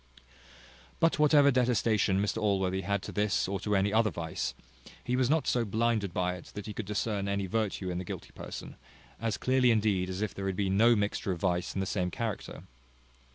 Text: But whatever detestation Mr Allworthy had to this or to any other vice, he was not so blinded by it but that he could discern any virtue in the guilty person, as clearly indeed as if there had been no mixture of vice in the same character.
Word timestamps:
But 0.99 1.19
whatever 1.19 1.51
detestation 1.51 2.19
Mr 2.19 2.41
Allworthy 2.41 2.81
had 2.81 3.03
to 3.03 3.11
this 3.11 3.47
or 3.47 3.59
to 3.59 3.75
any 3.75 3.93
other 3.93 4.09
vice, 4.09 4.55
he 5.03 5.15
was 5.15 5.29
not 5.29 5.45
so 5.45 5.63
blinded 5.63 6.11
by 6.11 6.33
it 6.37 6.45
but 6.45 6.53
that 6.55 6.65
he 6.65 6.73
could 6.73 6.87
discern 6.87 7.27
any 7.27 7.45
virtue 7.45 7.91
in 7.91 7.99
the 7.99 8.03
guilty 8.03 8.31
person, 8.31 8.77
as 9.19 9.37
clearly 9.37 9.69
indeed 9.69 10.09
as 10.09 10.23
if 10.23 10.33
there 10.33 10.47
had 10.47 10.55
been 10.55 10.75
no 10.75 10.95
mixture 10.95 11.31
of 11.33 11.41
vice 11.41 11.75
in 11.75 11.81
the 11.81 11.85
same 11.85 12.09
character. 12.09 12.63